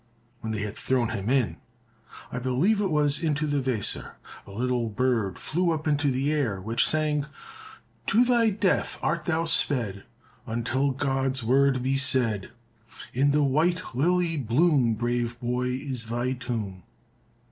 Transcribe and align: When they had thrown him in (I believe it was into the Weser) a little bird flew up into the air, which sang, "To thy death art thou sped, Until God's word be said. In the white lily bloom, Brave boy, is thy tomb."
When 0.39 0.51
they 0.51 0.63
had 0.63 0.77
thrown 0.77 1.09
him 1.09 1.29
in 1.29 1.57
(I 2.31 2.39
believe 2.39 2.81
it 2.81 2.89
was 2.89 3.23
into 3.23 3.45
the 3.45 3.61
Weser) 3.61 4.13
a 4.47 4.51
little 4.51 4.89
bird 4.89 5.37
flew 5.37 5.69
up 5.69 5.87
into 5.87 6.09
the 6.09 6.31
air, 6.31 6.59
which 6.59 6.89
sang, 6.89 7.27
"To 8.07 8.25
thy 8.25 8.49
death 8.49 8.97
art 9.03 9.25
thou 9.25 9.45
sped, 9.45 10.03
Until 10.47 10.89
God's 10.89 11.43
word 11.43 11.83
be 11.83 11.97
said. 11.97 12.49
In 13.13 13.29
the 13.29 13.43
white 13.43 13.83
lily 13.93 14.37
bloom, 14.37 14.95
Brave 14.95 15.39
boy, 15.39 15.65
is 15.67 16.05
thy 16.07 16.33
tomb." 16.33 16.81